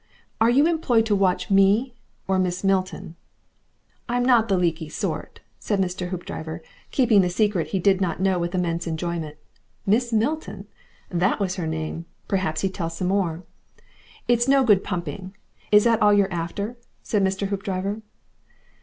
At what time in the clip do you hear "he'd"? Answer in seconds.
12.61-12.73